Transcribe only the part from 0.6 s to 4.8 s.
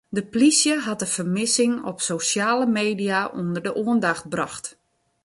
hat de fermissing op sosjale media ûnder de oandacht brocht.